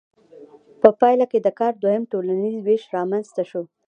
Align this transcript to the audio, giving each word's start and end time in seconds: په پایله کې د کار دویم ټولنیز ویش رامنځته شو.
په 0.81 0.89
پایله 0.99 1.25
کې 1.31 1.39
د 1.41 1.47
کار 1.59 1.73
دویم 1.81 2.03
ټولنیز 2.11 2.55
ویش 2.59 2.83
رامنځته 2.95 3.43
شو. 3.49 3.61